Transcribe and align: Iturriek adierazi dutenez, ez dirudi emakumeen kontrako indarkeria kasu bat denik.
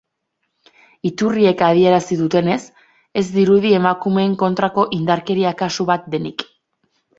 Iturriek 1.09 1.61
adierazi 1.67 2.17
dutenez, 2.21 2.57
ez 3.23 3.25
dirudi 3.37 3.75
emakumeen 3.83 4.35
kontrako 4.45 4.89
indarkeria 5.01 5.55
kasu 5.63 5.89
bat 5.95 6.11
denik. 6.19 6.51